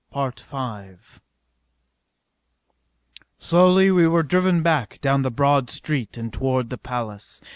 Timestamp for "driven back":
4.23-4.99